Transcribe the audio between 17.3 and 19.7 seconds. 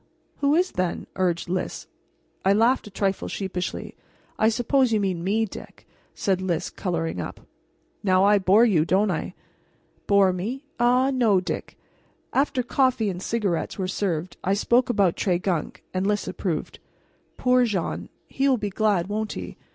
"Poor Jean! He will be glad, won't he?